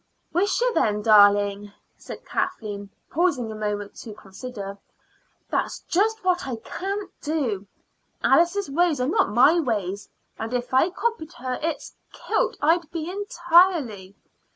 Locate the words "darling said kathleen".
1.03-2.89